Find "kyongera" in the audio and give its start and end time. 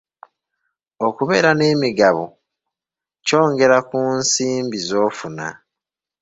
3.25-3.77